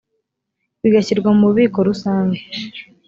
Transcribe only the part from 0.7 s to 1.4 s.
bigashyirwa